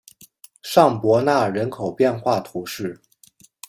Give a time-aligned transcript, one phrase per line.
[0.63, 2.99] 尚博纳人口变化图示